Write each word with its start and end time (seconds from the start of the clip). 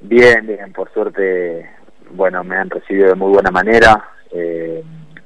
Bien, 0.00 0.46
bien, 0.46 0.72
por 0.72 0.92
suerte, 0.92 1.70
bueno, 2.10 2.42
me 2.42 2.56
han 2.56 2.70
recibido 2.70 3.08
de 3.08 3.14
muy 3.14 3.32
buena 3.32 3.50
manera. 3.50 4.10
Eh, 4.32 4.82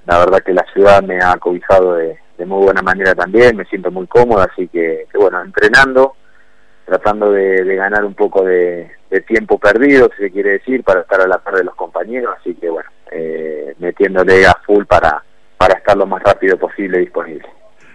la 0.07 0.19
verdad 0.19 0.43
que 0.45 0.53
la 0.53 0.67
ciudad 0.73 1.03
me 1.03 1.19
ha 1.23 1.37
cobijado 1.37 1.95
de, 1.95 2.19
muy 2.45 2.65
buena 2.65 2.83
manera 2.83 3.15
también, 3.15 3.57
me 3.57 3.65
siento 3.65 3.91
muy 3.91 4.07
cómodo, 4.07 4.43
así 4.43 4.69
que, 4.69 5.07
bueno, 5.15 5.41
entrenando, 5.43 6.15
tratando 6.85 7.33
de, 7.33 7.65
ganar 7.75 8.05
un 8.05 8.15
poco 8.15 8.45
de, 8.45 8.91
tiempo 9.27 9.59
perdido, 9.59 10.11
si 10.17 10.25
se 10.25 10.31
quiere 10.31 10.51
decir, 10.51 10.83
para 10.83 11.01
estar 11.01 11.21
a 11.21 11.29
la 11.29 11.39
par 11.39 11.55
de 11.55 11.65
los 11.65 11.75
compañeros, 11.77 12.35
así 12.39 12.55
que, 12.55 12.69
bueno, 12.69 12.91
eh, 13.13 13.75
metiéndole 13.79 14.45
a 14.45 14.55
full 14.67 14.85
para, 14.85 15.23
para 15.57 15.79
estar 15.79 15.97
lo 15.97 16.05
más 16.05 16.23
rápido 16.23 16.59
posible 16.59 16.99
disponible. 16.99 17.49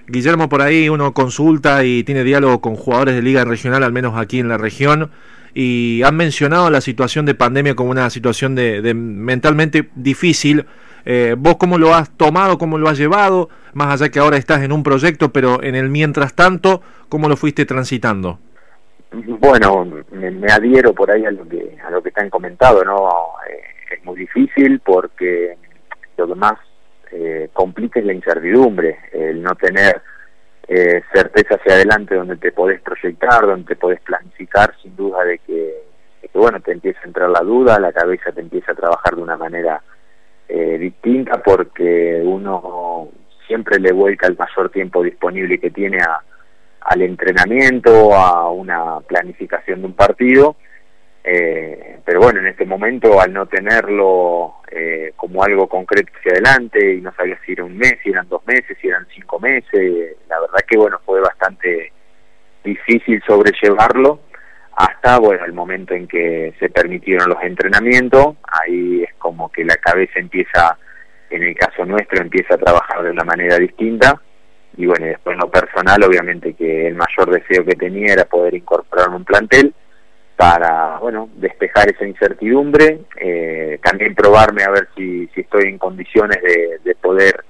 Guillermo, 0.08 0.50
por 0.50 0.62
ahí 0.62 0.90
uno 0.90 1.14
consulta 1.14 1.84
y 1.84 2.04
tiene 2.04 2.24
diálogo 2.24 2.62
con 2.62 2.76
jugadores 2.76 3.14
de 3.16 3.22
liga 3.22 3.46
regional, 3.46 3.84
al 3.84 3.92
menos 3.92 4.18
aquí 4.18 4.40
en 4.40 4.48
la 4.48 4.58
región, 4.58 5.12
y 5.54 6.02
han 6.04 6.16
mencionado 6.16 6.70
la 6.70 6.82
situación 6.82 7.26
de 7.26 7.36
pandemia 7.36 7.76
como 7.76 7.92
una 7.92 8.10
situación 8.10 8.56
de, 8.56 8.94
mentalmente 8.94 9.90
difícil. 9.96 10.66
Eh, 11.06 11.36
¿Vos 11.38 11.58
cómo 11.58 11.78
lo 11.78 11.96
has 11.96 12.12
tomado, 12.12 12.58
cómo 12.58 12.78
lo 12.78 12.90
has 12.90 12.98
llevado? 12.98 13.50
Más 13.74 13.94
allá 14.02 14.12
que 14.12 14.20
ahora 14.20 14.38
estás 14.38 14.62
en 14.64 14.72
un 14.72 14.84
proyecto, 14.84 15.32
pero 15.32 15.64
en 15.64 15.76
el 15.76 15.90
mientras 15.90 16.36
tanto, 16.36 16.82
¿cómo 17.08 17.30
lo 17.30 17.38
fuiste 17.38 17.66
transitando? 17.66 18.40
Bueno, 19.12 19.88
me, 20.12 20.52
adhiero 20.52 20.94
por 20.94 21.10
ahí 21.10 21.26
a 21.26 21.32
lo 21.32 21.48
que 21.48 21.78
a 21.84 21.90
lo 21.90 22.04
que 22.04 22.10
están 22.10 22.30
comentado, 22.30 22.84
¿no? 22.84 23.10
Eh, 23.50 23.96
es 23.96 24.06
muy 24.06 24.20
difícil 24.20 24.82
porque 24.82 25.58
lo 26.16 26.28
que 26.28 26.36
más 26.36 26.60
eh, 27.12 27.50
complica 27.54 28.00
es 28.00 28.06
la 28.06 28.14
incertidumbre, 28.14 29.00
el 29.12 29.42
no 29.42 29.56
tener 29.56 30.02
eh, 30.68 31.02
certeza 31.12 31.56
hacia 31.56 31.74
adelante 31.74 32.14
donde 32.14 32.38
te 32.38 32.52
podés 32.52 32.80
proyectar, 32.82 33.42
donde 33.42 33.66
te 33.66 33.76
podés 33.76 34.00
planificar, 34.02 34.76
sin 34.84 34.96
duda 34.96 35.24
de 35.24 35.40
que, 35.40 35.49
bueno, 36.40 36.60
te 36.60 36.72
empieza 36.72 37.00
a 37.02 37.08
entrar 37.08 37.30
la 37.30 37.42
duda, 37.42 37.80
la 37.80 37.92
cabeza 37.92 38.32
te 38.32 38.42
empieza 38.42 38.72
a 38.72 38.76
trabajar 38.76 39.16
de 39.16 39.22
una 39.22 39.38
manera 39.38 39.82
eh, 40.48 40.78
distinta 40.78 41.42
porque 41.44 42.22
uno 42.24 43.10
siempre 43.48 43.80
le 43.80 43.92
vuelca 43.92 44.28
el 44.28 44.38
mayor 44.38 44.70
tiempo 44.70 45.04
disponible 45.04 45.60
que 45.60 45.72
tiene 45.72 46.00
a, 46.00 46.22
al 46.82 47.02
entrenamiento, 47.02 48.14
a 48.16 48.50
una 48.52 49.00
planificación 49.02 49.82
de 49.82 49.88
un 49.88 49.94
partido. 49.94 50.56
Eh, 51.24 52.00
pero 52.06 52.22
bueno, 52.22 52.40
en 52.40 52.48
este 52.48 52.66
momento 52.66 53.20
al 53.20 53.34
no 53.34 53.46
tenerlo 53.46 54.56
eh, 54.72 55.14
como 55.16 55.44
algo 55.44 55.68
concreto 55.68 56.12
hacia 56.18 56.32
adelante 56.32 56.94
y 56.94 57.02
no 57.02 57.14
sabía 57.14 57.38
si 57.46 57.52
era 57.52 57.66
un 57.66 57.78
mes, 57.78 57.98
si 58.02 58.10
eran 58.10 58.28
dos 58.30 58.46
meses, 58.48 58.78
si 58.82 58.88
eran 58.88 59.06
cinco 59.14 59.40
meses, 59.40 60.16
la 60.28 60.40
verdad 60.40 60.60
que 60.68 60.78
bueno, 60.78 61.00
fue 61.06 61.20
bastante 61.20 61.92
difícil 62.64 63.22
sobrellevarlo 63.28 64.20
hasta 64.80 65.20
bueno 65.20 65.44
el 65.44 65.52
momento 65.52 65.94
en 65.94 66.08
que 66.08 66.54
se 66.58 66.70
permitieron 66.70 67.28
los 67.28 67.44
entrenamientos, 67.44 68.38
ahí 68.44 69.04
es 69.04 69.14
como 69.18 69.52
que 69.52 69.66
la 69.66 69.76
cabeza 69.76 70.20
empieza, 70.20 70.78
en 71.30 71.44
el 71.44 71.54
caso 71.54 71.86
nuestro, 71.86 72.22
empieza 72.22 72.56
a 72.56 72.60
trabajar 72.60 73.04
de 73.04 73.12
una 73.12 73.26
manera 73.26 73.58
distinta 73.58 74.22
y 74.78 74.86
bueno, 74.86 75.08
después 75.08 75.34
en 75.34 75.42
lo 75.42 75.52
personal 75.52 76.02
obviamente 76.02 76.54
que 76.54 76.88
el 76.88 76.96
mayor 76.96 77.30
deseo 77.30 77.66
que 77.66 77.76
tenía 77.76 78.14
era 78.14 78.24
poder 78.24 78.54
incorporarme 78.54 79.18
un 79.18 79.26
plantel 79.26 79.74
para 80.38 80.98
bueno 81.00 81.30
despejar 81.36 81.90
esa 81.92 82.08
incertidumbre, 82.08 83.02
eh, 83.18 83.80
también 83.84 84.16
probarme 84.16 84.64
a 84.64 84.70
ver 84.70 84.88
si, 84.96 85.28
si 85.36 85.42
estoy 85.42 85.64
en 85.68 85.78
condiciones 85.78 86.42
de, 86.42 86.96
poder 86.96 87.44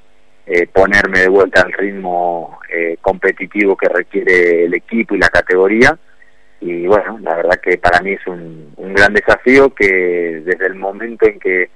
eh, 0.48 0.66
ponerme 0.66 1.20
de 1.20 1.30
vuelta 1.30 1.62
al 1.62 1.74
ritmo 1.74 2.58
eh, 2.74 2.98
competitivo 3.00 3.78
que 3.78 3.88
requiere 3.88 4.66
el 4.66 4.74
equipo 4.74 5.14
y 5.14 5.20
la 5.20 5.30
categoría. 5.30 5.96
Y 6.62 6.88
bueno, 6.88 7.20
la 7.22 7.36
verdad 7.36 7.60
que 7.62 7.78
para 7.78 8.02
mí 8.02 8.12
es 8.12 8.28
un, 8.28 8.74
un 8.76 8.94
gran 8.94 9.14
desafío 9.14 9.74
que 9.74 10.42
desde 10.44 10.68
el 10.68 10.76
momento 10.76 11.26
en 11.26 11.40
que 11.40 11.70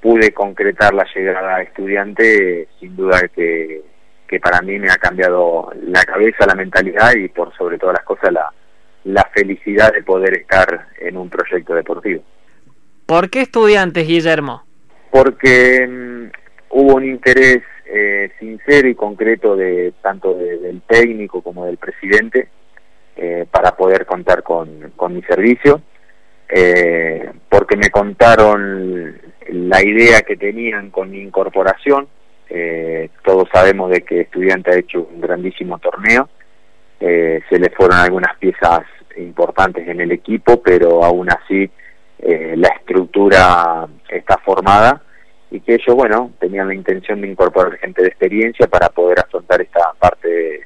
pude 0.00 0.32
concretar 0.32 0.94
la 0.94 1.06
llegada 1.14 1.56
a 1.56 1.62
estudiante, 1.62 2.68
sin 2.78 2.94
duda 2.94 3.28
que, 3.34 3.82
que 4.26 4.38
para 4.38 4.60
mí 4.60 4.78
me 4.78 4.90
ha 4.90 4.96
cambiado 4.96 5.72
la 5.82 6.04
cabeza, 6.04 6.46
la 6.46 6.54
mentalidad 6.54 7.14
y 7.14 7.28
por 7.28 7.56
sobre 7.56 7.78
todas 7.78 7.96
las 7.96 8.04
cosas 8.04 8.32
la, 8.32 8.52
la 9.04 9.28
felicidad 9.34 9.92
de 9.92 10.02
poder 10.02 10.34
estar 10.38 10.88
en 11.00 11.16
un 11.16 11.30
proyecto 11.30 11.74
deportivo. 11.74 12.22
¿Por 13.06 13.30
qué 13.30 13.40
estudiantes, 13.40 14.06
Guillermo? 14.06 14.62
Porque 15.10 15.86
mm, 15.86 16.30
hubo 16.70 16.96
un 16.96 17.04
interés 17.04 17.62
eh, 17.86 18.30
sincero 18.38 18.86
y 18.88 18.94
concreto 18.94 19.56
de 19.56 19.94
tanto 20.02 20.34
del 20.34 20.82
técnico 20.82 21.40
como 21.40 21.64
del 21.64 21.78
presidente 21.78 22.48
eh, 23.18 23.44
para 23.50 23.76
poder 23.76 24.06
contar 24.06 24.42
con, 24.42 24.92
con 24.96 25.14
mi 25.14 25.22
servicio, 25.22 25.82
eh, 26.48 27.30
porque 27.48 27.76
me 27.76 27.90
contaron 27.90 29.20
la 29.50 29.82
idea 29.82 30.22
que 30.22 30.36
tenían 30.36 30.90
con 30.90 31.10
mi 31.10 31.20
incorporación. 31.20 32.08
todos 33.22 33.48
sabemos 33.52 33.90
de 33.90 34.02
que 34.02 34.22
estudiante 34.22 34.70
ha 34.70 34.78
hecho 34.78 35.06
un 35.12 35.20
grandísimo 35.20 35.78
torneo, 35.78 36.28
se 36.98 37.58
le 37.58 37.70
fueron 37.70 37.98
algunas 37.98 38.36
piezas 38.38 38.80
importantes 39.18 39.86
en 39.86 40.00
el 40.00 40.12
equipo, 40.12 40.62
pero 40.62 41.04
aún 41.04 41.28
así 41.30 41.70
eh, 42.20 42.54
la 42.56 42.68
estructura 42.68 43.86
está 44.08 44.38
formada 44.38 45.02
y 45.50 45.60
que 45.60 45.74
ellos, 45.74 45.94
bueno, 45.94 46.32
tenían 46.38 46.68
la 46.68 46.74
intención 46.74 47.20
de 47.20 47.28
incorporar 47.28 47.78
gente 47.78 48.02
de 48.02 48.08
experiencia 48.08 48.66
para 48.66 48.88
poder 48.88 49.20
afrontar 49.20 49.60
esta 49.60 49.92
parte 49.98 50.62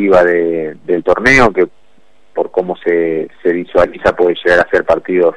decisiva 0.00 0.24
del 0.24 1.04
torneo, 1.04 1.52
que 1.52 1.68
por 2.34 2.50
cómo 2.50 2.76
se, 2.76 3.28
se 3.42 3.52
visualiza 3.52 4.14
puede 4.14 4.36
llegar 4.44 4.60
a 4.60 4.70
ser 4.70 4.84
partidos 4.84 5.36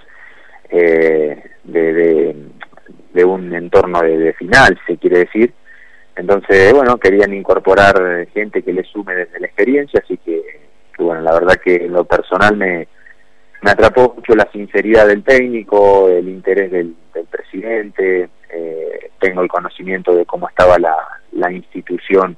eh, 0.70 1.52
de, 1.64 2.36
de, 3.14 3.26
un 3.26 3.54
entorno 3.54 4.02
de, 4.02 4.18
de 4.18 4.34
final, 4.34 4.80
se 4.88 4.98
quiere 4.98 5.20
decir. 5.20 5.54
Entonces, 6.16 6.74
bueno, 6.74 6.98
querían 6.98 7.34
incorporar 7.34 8.28
gente 8.34 8.62
que 8.62 8.74
le 8.74 8.84
sume 8.84 9.16
desde 9.16 9.40
la 9.40 9.48
experiencia, 9.48 10.02
así 10.04 10.18
que 10.18 10.42
bueno, 11.00 11.22
la 11.22 11.34
verdad 11.34 11.56
que 11.56 11.76
en 11.76 11.94
lo 11.94 12.06
personal 12.06 12.56
me, 12.56 12.88
me 13.62 13.72
atrapó 13.72 14.14
mucho 14.16 14.36
la 14.36 14.48
sinceridad 14.52 15.08
del 15.08 15.24
técnico, 15.24 16.08
el 16.08 16.30
interés 16.30 16.72
del, 16.72 16.96
presidente, 17.30 18.30
eh, 18.50 19.12
tengo 19.20 19.42
el 19.42 19.48
conocimiento 19.48 20.14
de 20.14 20.26
cómo 20.26 20.48
estaba 20.50 20.78
la, 20.78 20.96
la 21.32 21.52
institución 21.52 22.38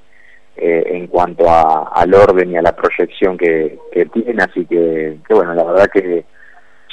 eh, 0.58 0.84
en 0.88 1.08
cuanto 1.08 1.50
a, 1.50 1.90
al 1.94 2.14
orden 2.14 2.52
y 2.52 2.58
a 2.58 2.62
la 2.62 2.74
proyección 2.74 3.38
que, 3.38 3.78
que 3.92 4.06
tiene, 4.06 4.42
así 4.42 4.66
que, 4.66 5.18
bueno, 5.30 5.54
la 5.54 5.64
verdad 5.64 5.90
que 5.92 6.24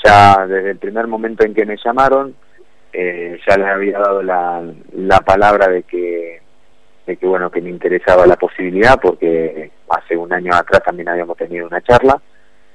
ya 0.04 0.46
desde 0.46 0.72
el 0.72 0.78
primer 0.78 1.06
momento 1.06 1.44
en 1.44 1.54
que 1.54 1.64
me 1.64 1.76
llamaron, 1.76 2.34
eh, 2.92 3.38
ya 3.46 3.56
les 3.56 3.68
había 3.68 3.98
dado 4.00 4.22
la, 4.22 4.62
la 4.94 5.20
palabra 5.20 5.68
de 5.68 5.84
que 5.84 6.40
de 7.06 7.16
que 7.16 7.26
bueno 7.26 7.50
que 7.50 7.60
me 7.60 7.70
interesaba 7.70 8.26
la 8.26 8.36
posibilidad 8.36 9.00
porque 9.00 9.72
hace 9.88 10.16
un 10.16 10.32
año 10.32 10.54
atrás 10.54 10.82
también 10.84 11.08
habíamos 11.08 11.36
tenido 11.36 11.66
una 11.66 11.80
charla. 11.80 12.20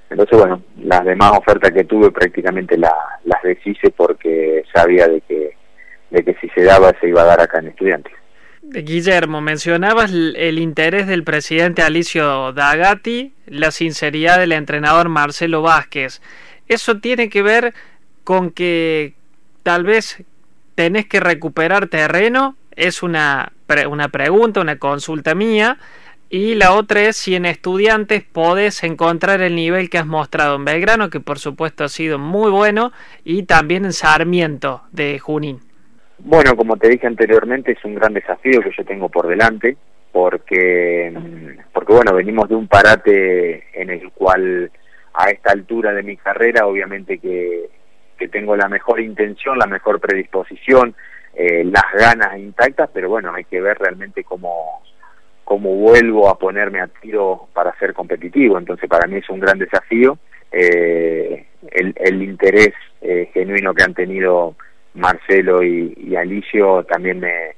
Entonces 0.09 0.37
bueno 0.37 0.61
las 0.79 1.05
demás 1.05 1.31
ofertas 1.37 1.71
que 1.71 1.83
tuve 1.83 2.11
prácticamente 2.11 2.77
las 2.77 3.43
deshice 3.43 3.91
porque 3.91 4.63
sabía 4.73 5.07
de 5.07 5.21
que 5.21 5.55
de 6.09 6.23
que 6.23 6.33
si 6.41 6.49
se 6.49 6.63
daba 6.63 6.93
se 6.99 7.07
iba 7.09 7.21
a 7.21 7.25
dar 7.25 7.41
acá 7.41 7.59
en 7.59 7.67
estudiantes 7.67 8.13
Guillermo, 8.69 9.41
mencionabas 9.41 10.11
el 10.11 10.59
interés 10.59 11.07
del 11.07 11.23
presidente 11.23 11.81
Alicio 11.81 12.53
Dagati, 12.53 13.33
la 13.45 13.71
sinceridad 13.71 14.39
del 14.39 14.51
entrenador 14.51 15.09
Marcelo 15.09 15.61
Vázquez. 15.61 16.21
¿Eso 16.67 16.99
tiene 16.99 17.29
que 17.29 17.41
ver 17.41 17.73
con 18.23 18.51
que 18.51 19.13
tal 19.63 19.83
vez 19.83 20.23
tenés 20.75 21.07
que 21.07 21.19
recuperar 21.19 21.87
terreno 21.87 22.55
es 22.77 23.03
una, 23.03 23.51
una 23.89 24.07
pregunta, 24.09 24.61
una 24.61 24.77
consulta 24.77 25.35
mía. 25.35 25.77
Y 26.29 26.55
la 26.55 26.73
otra 26.73 27.01
es 27.01 27.17
si 27.17 27.35
en 27.35 27.45
estudiantes 27.45 28.23
podés 28.23 28.83
encontrar 28.83 29.41
el 29.41 29.55
nivel 29.55 29.89
que 29.89 29.97
has 29.97 30.05
mostrado 30.05 30.55
en 30.55 30.65
Belgrano, 30.65 31.09
que 31.09 31.19
por 31.19 31.39
supuesto 31.39 31.83
ha 31.83 31.89
sido 31.89 32.19
muy 32.19 32.51
bueno, 32.51 32.91
y 33.23 33.43
también 33.43 33.85
en 33.85 33.93
Sarmiento 33.93 34.83
de 34.91 35.19
Junín. 35.19 35.66
Bueno, 36.19 36.55
como 36.55 36.77
te 36.77 36.89
dije 36.89 37.07
anteriormente, 37.07 37.73
es 37.73 37.85
un 37.85 37.95
gran 37.95 38.13
desafío 38.13 38.61
que 38.61 38.71
yo 38.75 38.83
tengo 38.83 39.09
por 39.09 39.27
delante, 39.27 39.77
porque, 40.11 41.13
porque 41.71 41.93
bueno, 41.93 42.13
venimos 42.13 42.49
de 42.49 42.55
un 42.55 42.67
parate 42.67 43.65
en 43.73 43.89
el 43.89 44.11
cual 44.11 44.71
a 45.13 45.29
esta 45.29 45.51
altura 45.51 45.93
de 45.93 46.03
mi 46.03 46.17
carrera, 46.17 46.65
obviamente 46.65 47.19
que, 47.19 47.69
que 48.17 48.27
tengo 48.27 48.55
la 48.55 48.67
mejor 48.67 48.99
intención, 48.99 49.57
la 49.57 49.67
mejor 49.67 49.99
predisposición, 49.99 50.95
eh, 51.35 51.63
las 51.63 51.85
ganas 51.93 52.37
intactas, 52.39 52.89
pero 52.91 53.09
bueno, 53.09 53.33
hay 53.33 53.43
que 53.43 53.61
ver 53.61 53.77
realmente 53.77 54.23
cómo, 54.23 54.81
cómo 55.43 55.75
vuelvo 55.75 56.29
a 56.29 56.37
ponerme 56.37 56.81
a 56.81 56.87
tiro 56.87 57.47
para 57.53 57.77
ser 57.77 57.93
competitivo. 57.93 58.57
Entonces 58.57 58.89
para 58.89 59.07
mí 59.07 59.17
es 59.17 59.29
un 59.29 59.39
gran 59.39 59.59
desafío. 59.59 60.17
Eh, 60.51 61.45
el, 61.71 61.93
el, 61.95 62.23
interés 62.23 62.73
eh, 63.01 63.29
genuino 63.33 63.73
que 63.73 63.83
han 63.83 63.93
tenido 63.93 64.55
Marcelo 64.97 65.63
y, 65.63 66.15
Alicio 66.15 66.83
también 66.83 67.19
me, 67.19 67.55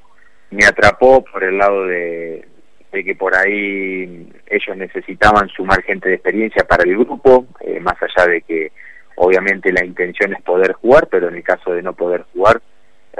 me 0.51 0.65
atrapó 0.65 1.23
por 1.23 1.43
el 1.43 1.57
lado 1.57 1.85
de, 1.85 2.45
de 2.91 3.03
que 3.03 3.15
por 3.15 3.35
ahí 3.35 4.31
ellos 4.47 4.77
necesitaban 4.77 5.47
sumar 5.49 5.81
gente 5.83 6.09
de 6.09 6.15
experiencia 6.15 6.63
para 6.65 6.83
el 6.83 6.97
grupo, 6.97 7.47
más 7.81 7.95
allá 8.01 8.27
de 8.27 8.41
que 8.41 8.71
obviamente 9.15 9.71
la 9.71 9.85
intención 9.85 10.33
es 10.33 10.41
poder 10.41 10.73
jugar, 10.73 11.07
pero 11.09 11.27
en 11.27 11.35
el 11.35 11.43
caso 11.43 11.73
de 11.73 11.81
no 11.81 11.93
poder 11.93 12.25
jugar 12.33 12.61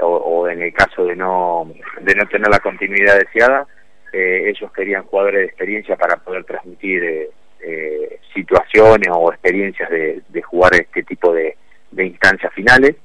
o, 0.02 0.48
en 0.48 0.62
el 0.62 0.72
caso 0.72 1.04
de 1.04 1.16
no, 1.16 1.70
de 2.00 2.14
no 2.14 2.26
tener 2.26 2.48
la 2.48 2.60
continuidad 2.60 3.18
deseada, 3.18 3.66
eh, 4.12 4.48
ellos 4.48 4.72
querían 4.72 5.04
jugadores 5.04 5.40
de 5.40 5.46
experiencia 5.46 5.96
para 5.96 6.16
poder 6.16 6.44
transmitir 6.44 7.04
eh, 7.04 7.30
eh, 7.60 8.18
situaciones 8.34 9.08
o 9.12 9.32
experiencias 9.32 9.90
de, 9.90 10.42
jugar 10.42 10.74
este 10.74 11.02
tipo 11.02 11.32
de, 11.32 11.56
instancias 11.96 12.52
finales. 12.54 12.96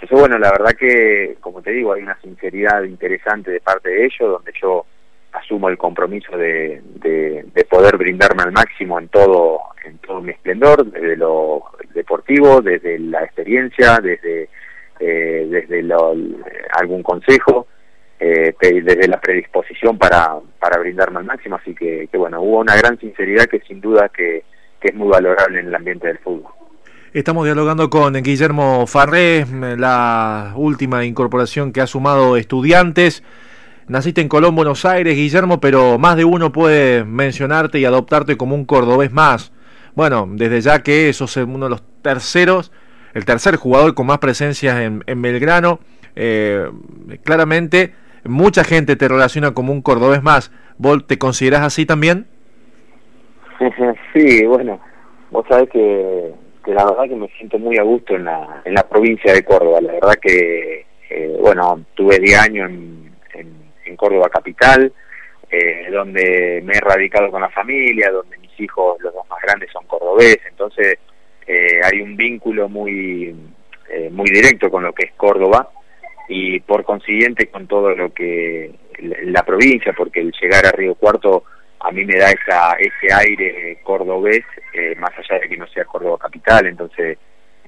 Entonces, 0.00 0.18
bueno, 0.18 0.38
la 0.38 0.50
verdad 0.50 0.72
que, 0.78 1.36
como 1.40 1.60
te 1.60 1.72
digo, 1.72 1.92
hay 1.92 2.02
una 2.02 2.18
sinceridad 2.22 2.84
interesante 2.84 3.50
de 3.50 3.60
parte 3.60 3.90
de 3.90 4.06
ellos, 4.06 4.30
donde 4.30 4.52
yo 4.58 4.86
asumo 5.32 5.68
el 5.68 5.76
compromiso 5.76 6.38
de, 6.38 6.80
de, 6.94 7.64
poder 7.68 7.98
brindarme 7.98 8.42
al 8.42 8.52
máximo 8.52 8.98
en 8.98 9.08
todo, 9.08 9.60
en 9.84 9.98
todo 9.98 10.22
mi 10.22 10.30
esplendor, 10.30 10.86
desde 10.86 11.18
lo 11.18 11.64
deportivo, 11.94 12.62
desde 12.62 12.98
la 12.98 13.22
experiencia, 13.22 13.98
desde, 14.02 14.48
eh, 15.00 15.46
desde 15.50 15.86
algún 16.78 17.02
consejo, 17.02 17.66
eh, 18.18 18.54
desde 18.58 19.06
la 19.06 19.20
predisposición 19.20 19.98
para, 19.98 20.38
para 20.58 20.80
brindarme 20.80 21.18
al 21.18 21.26
máximo, 21.26 21.56
así 21.56 21.74
que, 21.74 22.08
que, 22.10 22.16
bueno, 22.16 22.40
hubo 22.40 22.60
una 22.60 22.74
gran 22.76 22.98
sinceridad 22.98 23.44
que 23.44 23.60
sin 23.60 23.82
duda 23.82 24.08
que 24.08 24.44
es 24.80 24.94
muy 24.94 25.08
valorable 25.08 25.60
en 25.60 25.66
el 25.66 25.74
ambiente 25.74 26.06
del 26.06 26.18
fútbol. 26.18 26.59
Estamos 27.12 27.44
dialogando 27.44 27.90
con 27.90 28.12
Guillermo 28.14 28.86
Farré, 28.86 29.44
la 29.76 30.52
última 30.54 31.04
incorporación 31.04 31.72
que 31.72 31.80
ha 31.80 31.88
sumado 31.88 32.36
estudiantes. 32.36 33.24
Naciste 33.88 34.20
en 34.20 34.28
Colón, 34.28 34.54
Buenos 34.54 34.84
Aires, 34.84 35.16
Guillermo, 35.16 35.58
pero 35.58 35.98
más 35.98 36.16
de 36.16 36.24
uno 36.24 36.52
puede 36.52 37.04
mencionarte 37.04 37.80
y 37.80 37.84
adoptarte 37.84 38.36
como 38.36 38.54
un 38.54 38.64
cordobés 38.64 39.10
más. 39.10 39.52
Bueno, 39.96 40.28
desde 40.30 40.60
ya 40.60 40.84
que 40.84 41.12
sos 41.12 41.36
uno 41.36 41.64
de 41.64 41.70
los 41.70 41.82
terceros, 42.00 42.70
el 43.12 43.24
tercer 43.24 43.56
jugador 43.56 43.94
con 43.94 44.06
más 44.06 44.18
presencias 44.18 44.78
en, 44.78 45.20
Belgrano. 45.20 45.80
Eh, 46.14 46.70
claramente, 47.24 47.92
mucha 48.22 48.62
gente 48.62 48.94
te 48.94 49.08
relaciona 49.08 49.52
como 49.52 49.72
un 49.72 49.82
cordobés 49.82 50.22
más. 50.22 50.52
¿Vos 50.78 51.04
te 51.08 51.18
considerás 51.18 51.62
así 51.62 51.86
también? 51.86 52.28
Sí, 54.14 54.46
bueno, 54.46 54.80
vos 55.30 55.44
sabés 55.48 55.68
que, 55.70 56.34
que, 56.64 56.72
la 56.72 56.84
verdad 56.84 57.08
que 57.08 57.16
me 57.16 57.28
siento 57.38 57.58
muy 57.58 57.78
a 57.78 57.82
gusto 57.82 58.14
en 58.14 58.24
la, 58.24 58.62
en 58.64 58.74
la 58.74 58.88
provincia 58.88 59.32
de 59.32 59.44
Córdoba. 59.44 59.80
La 59.80 59.92
verdad 59.92 60.14
que, 60.20 60.86
eh, 61.10 61.36
bueno, 61.40 61.84
tuve 61.94 62.18
10 62.18 62.38
años 62.38 62.70
en 62.70 63.00
en 63.90 63.96
Córdoba 63.96 64.28
Capital, 64.30 64.92
eh, 65.50 65.88
donde 65.90 66.62
me 66.64 66.74
he 66.74 66.80
radicado 66.80 67.30
con 67.30 67.42
la 67.42 67.50
familia, 67.50 68.10
donde 68.10 68.38
mis 68.38 68.58
hijos, 68.60 69.00
los 69.00 69.12
dos 69.12 69.28
más 69.28 69.40
grandes, 69.42 69.70
son 69.72 69.84
cordobeses, 69.86 70.40
entonces 70.48 70.98
eh, 71.46 71.80
hay 71.82 72.00
un 72.00 72.16
vínculo 72.16 72.68
muy, 72.68 73.34
eh, 73.90 74.08
muy 74.10 74.30
directo 74.30 74.70
con 74.70 74.84
lo 74.84 74.92
que 74.92 75.06
es 75.06 75.12
Córdoba 75.14 75.70
y 76.28 76.60
por 76.60 76.84
consiguiente 76.84 77.48
con 77.48 77.66
todo 77.66 77.90
lo 77.94 78.14
que 78.14 78.70
la 79.00 79.42
provincia, 79.42 79.92
porque 79.96 80.20
el 80.20 80.32
llegar 80.40 80.66
a 80.66 80.72
Río 80.72 80.94
Cuarto 80.94 81.44
a 81.80 81.90
mí 81.90 82.04
me 82.04 82.16
da 82.16 82.30
esa, 82.30 82.72
ese 82.78 83.12
aire 83.12 83.78
cordobés, 83.82 84.44
más 84.98 85.10
allá 85.18 85.40
de 85.40 85.48
que 85.48 85.56
no 85.56 85.66
sea 85.68 85.84
Córdoba 85.84 86.18
capital, 86.18 86.66
entonces 86.66 87.18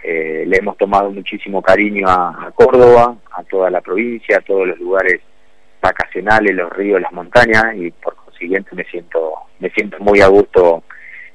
le 0.03 0.57
hemos 0.57 0.77
tomado 0.77 1.11
muchísimo 1.11 1.63
cariño 1.63 2.09
a, 2.09 2.53
Córdoba, 2.55 3.17
a 3.31 3.43
toda 3.45 3.71
la 3.71 3.81
provincia, 3.81 4.39
a 4.39 4.41
todos 4.41 4.67
los 4.67 4.79
lugares 4.79 5.21
vacacionales, 5.81 6.55
los 6.55 6.73
ríos, 6.73 7.01
las 7.01 7.13
montañas 7.13 7.75
y 7.77 7.91
por 7.91 8.15
consiguiente 8.17 8.75
me 8.75 8.85
siento 8.85 9.35
me 9.63 9.71
siento 9.71 9.97
muy 10.01 10.21
a 10.21 10.27
gusto 10.27 10.83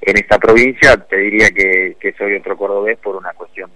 en 0.01 0.17
esta 0.17 0.37
provincia. 0.37 0.97
Te 0.97 1.17
diría 1.17 1.49
que, 1.49 2.13
soy 2.17 2.35
otro 2.35 2.57
cordobés 2.57 2.97
por 2.99 3.15
una 3.15 3.33
cuestión 3.33 3.71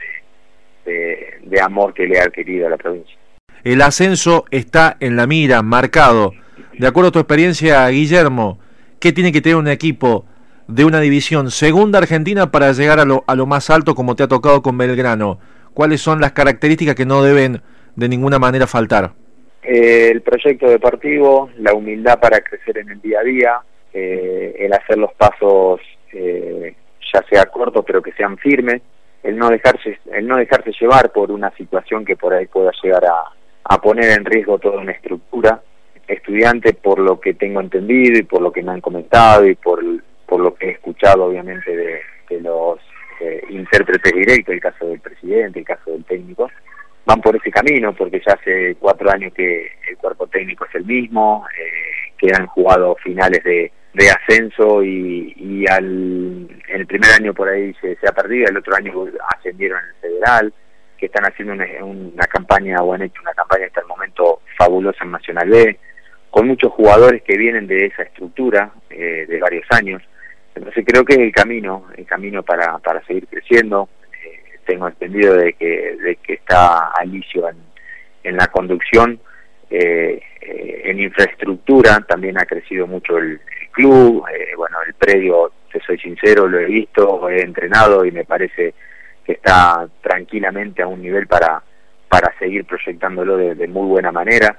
de, 0.85 1.39
de, 1.41 1.61
amor 1.61 1.93
que 1.93 2.05
le 2.05 2.17
he 2.17 2.21
adquirido 2.21 2.67
a 2.67 2.69
la 2.69 2.77
provincia. 2.77 3.15
El 3.63 3.81
ascenso 3.81 4.45
está 4.51 4.97
en 4.99 5.15
la 5.15 5.25
mira, 5.25 5.61
marcado. 5.61 6.33
De 6.73 6.87
acuerdo 6.87 7.09
a 7.09 7.11
tu 7.11 7.19
experiencia, 7.19 7.87
Guillermo, 7.89 8.59
¿qué 9.01 9.11
tiene 9.11 9.33
que 9.33 9.41
tener 9.41 9.57
un 9.57 9.67
equipo 9.67 10.25
de 10.67 10.85
una 10.85 11.01
división 11.01 11.51
segunda 11.51 11.97
argentina 11.97 12.51
para 12.51 12.71
llegar 12.71 12.99
a 12.99 13.05
lo, 13.05 13.25
a 13.27 13.35
lo 13.35 13.45
más 13.45 13.69
alto 13.69 13.95
como 13.95 14.15
te 14.15 14.23
ha 14.23 14.27
tocado 14.29 14.61
con 14.61 14.77
Belgrano? 14.77 15.39
¿Cuáles 15.73 16.01
son 16.01 16.21
las 16.21 16.31
características 16.31 16.95
que 16.95 17.05
no 17.05 17.23
deben 17.23 17.61
de 17.95 18.07
ninguna 18.07 18.39
manera 18.39 18.67
faltar? 18.67 19.11
Eh, 19.63 20.09
el 20.11 20.21
proyecto 20.21 20.69
deportivo, 20.69 21.49
la 21.57 21.73
humildad 21.73 22.19
para 22.19 22.39
crecer 22.41 22.77
en 22.77 22.89
el 22.89 23.01
día 23.01 23.19
a 23.19 23.23
día, 23.23 23.59
eh, 23.93 24.55
el 24.59 24.73
hacer 24.73 24.97
los 24.97 25.13
pasos 25.13 25.81
eh, 26.13 26.75
ya 27.13 27.23
sea 27.29 27.45
cortos 27.45 27.83
pero 27.85 28.01
que 28.01 28.11
sean 28.13 28.37
firmes, 28.37 28.81
el 29.23 29.37
no 29.37 29.49
dejarse, 29.49 29.99
el 30.13 30.27
no 30.27 30.37
dejarse 30.37 30.71
llevar 30.79 31.11
por 31.11 31.31
una 31.31 31.51
situación 31.51 32.05
que 32.05 32.15
por 32.15 32.33
ahí 32.33 32.47
pueda 32.47 32.71
llegar 32.81 33.03
a, 33.05 33.77
poner 33.81 34.11
en 34.11 34.25
riesgo 34.25 34.59
toda 34.59 34.79
una 34.79 34.91
estructura. 34.91 35.61
Estudiante, 36.13 36.73
por 36.73 36.99
lo 36.99 37.19
que 37.19 37.33
tengo 37.33 37.61
entendido 37.61 38.19
y 38.19 38.23
por 38.23 38.41
lo 38.41 38.51
que 38.51 38.63
me 38.63 38.71
han 38.71 38.81
comentado 38.81 39.45
y 39.45 39.55
por, 39.55 39.83
por 40.25 40.39
lo 40.39 40.55
que 40.55 40.67
he 40.67 40.71
escuchado 40.71 41.25
obviamente 41.25 41.75
de, 41.75 42.01
de 42.29 42.41
los 42.41 42.79
intérpretes 43.49 44.13
directos, 44.13 44.53
el 44.53 44.61
caso 44.61 44.87
del 44.87 44.99
presidente, 44.99 45.59
el 45.59 45.65
caso 45.65 45.91
del 45.91 46.03
técnico, 46.05 46.49
van 47.05 47.21
por 47.21 47.35
ese 47.35 47.51
camino, 47.51 47.93
porque 47.93 48.21
ya 48.25 48.33
hace 48.33 48.75
cuatro 48.79 49.11
años 49.11 49.33
que 49.33 49.71
el 49.89 49.97
cuerpo 49.97 50.27
técnico 50.27 50.65
es 50.65 50.75
el 50.75 50.85
mismo, 50.85 51.45
eh, 51.57 52.13
que 52.17 52.33
han 52.33 52.47
jugado 52.47 52.95
finales 53.03 53.43
de, 53.43 53.71
de 53.93 54.09
ascenso 54.09 54.83
y, 54.83 55.33
y 55.35 55.67
al, 55.67 56.47
en 56.67 56.81
el 56.81 56.87
primer 56.87 57.11
año 57.11 57.33
por 57.33 57.49
ahí 57.49 57.73
se, 57.81 57.95
se 57.95 58.07
ha 58.07 58.11
perdido, 58.11 58.49
el 58.49 58.57
otro 58.57 58.75
año 58.75 58.93
ascendieron 59.35 59.79
en 59.79 59.89
el 59.89 59.95
federal, 59.95 60.53
que 60.97 61.07
están 61.07 61.25
haciendo 61.25 61.53
una, 61.53 61.65
una 61.83 62.25
campaña 62.27 62.77
o 62.81 62.93
han 62.93 63.01
hecho 63.01 63.21
una 63.21 63.33
campaña 63.33 63.65
hasta 63.65 63.81
el 63.81 63.87
momento 63.87 64.41
fabulosa 64.57 65.03
en 65.03 65.11
Nacional 65.11 65.49
B, 65.49 65.79
con 66.31 66.47
muchos 66.47 66.71
jugadores 66.71 67.21
que 67.21 67.37
vienen 67.37 67.67
de 67.67 67.85
esa 67.85 68.03
estructura 68.03 68.71
eh, 68.89 69.25
de 69.27 69.39
varios 69.39 69.65
años. 69.69 70.01
Entonces 70.55 70.83
creo 70.87 71.05
que 71.05 71.13
es 71.13 71.19
el 71.19 71.31
camino, 71.31 71.85
el 71.95 72.05
camino 72.05 72.41
para, 72.41 72.79
para 72.79 73.05
seguir 73.05 73.27
creciendo 73.27 73.87
tengo 74.65 74.87
entendido 74.87 75.35
de 75.35 75.53
que, 75.53 75.97
de 75.97 76.15
que 76.17 76.33
está 76.33 76.91
Alicio 76.91 77.49
en, 77.49 77.57
en 78.23 78.37
la 78.37 78.47
conducción, 78.47 79.19
eh, 79.69 80.21
eh, 80.41 80.81
en 80.85 80.99
infraestructura 80.99 81.99
también 82.07 82.39
ha 82.39 82.45
crecido 82.45 82.87
mucho 82.87 83.17
el, 83.17 83.39
club, 83.71 84.25
eh, 84.33 84.53
bueno, 84.57 84.77
el 84.85 84.93
predio, 84.95 85.53
te 85.71 85.79
soy 85.81 85.97
sincero, 85.97 86.45
lo 86.45 86.59
he 86.59 86.65
visto, 86.65 87.29
he 87.29 87.41
entrenado 87.41 88.03
y 88.03 88.11
me 88.11 88.25
parece 88.25 88.73
que 89.25 89.31
está 89.31 89.87
tranquilamente 90.01 90.81
a 90.81 90.87
un 90.87 91.01
nivel 91.01 91.25
para, 91.25 91.63
para 92.09 92.37
seguir 92.37 92.65
proyectándolo 92.65 93.37
de 93.37 93.67
muy 93.69 93.87
buena 93.87 94.11
manera. 94.11 94.57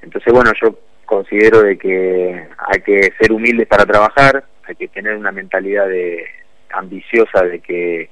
Entonces, 0.00 0.32
bueno, 0.32 0.52
yo 0.62 0.78
considero 1.12 1.60
de 1.60 1.76
que 1.76 2.48
hay 2.56 2.80
que 2.80 3.12
ser 3.20 3.32
humildes 3.32 3.66
para 3.66 3.84
trabajar, 3.84 4.44
hay 4.64 4.74
que 4.76 4.88
tener 4.88 5.14
una 5.14 5.30
mentalidad 5.30 5.86
de 5.86 6.24
ambiciosa 6.70 7.42
de 7.42 7.60
que 7.60 8.08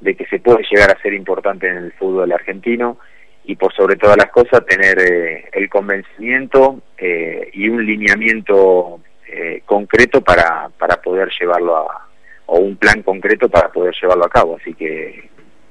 de 0.00 0.16
que 0.16 0.26
se 0.26 0.40
puede 0.40 0.64
llegar 0.68 0.90
a 0.90 1.00
ser 1.00 1.14
importante 1.14 1.68
en 1.68 1.76
el 1.76 1.92
fútbol 1.92 2.32
argentino 2.32 2.98
y 3.44 3.54
por 3.54 3.72
sobre 3.72 3.94
todas 3.94 4.16
las 4.16 4.30
cosas 4.32 4.66
tener 4.66 4.98
eh, 4.98 5.44
el 5.52 5.68
convencimiento 5.68 6.80
eh, 6.98 7.50
y 7.52 7.68
un 7.68 7.86
lineamiento 7.86 8.98
eh, 9.28 9.62
concreto 9.64 10.20
para, 10.20 10.70
para 10.76 11.00
poder 11.00 11.28
llevarlo 11.38 11.76
a, 11.76 12.08
o 12.46 12.58
un 12.58 12.76
plan 12.78 13.02
concreto 13.02 13.48
para 13.48 13.70
poder 13.70 13.94
llevarlo 14.00 14.24
a 14.24 14.30
cabo. 14.30 14.56
Así 14.60 14.74
que 14.74 15.30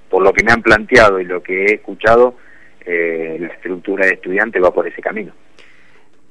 por 0.09 0.23
lo 0.23 0.31
que 0.31 0.45
me 0.45 0.53
han 0.53 0.61
planteado 0.61 1.19
y 1.19 1.25
lo 1.25 1.43
que 1.43 1.65
he 1.65 1.73
escuchado, 1.73 2.35
la 2.85 3.47
estructura 3.47 4.05
de 4.05 4.13
estudiante 4.13 4.59
va 4.59 4.73
por 4.73 4.87
ese 4.87 5.01
camino. 5.01 5.33